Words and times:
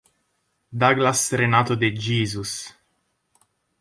Douglas 0.73 1.29
Renato 1.31 1.75
de 1.75 1.89
Jesus 1.95 2.75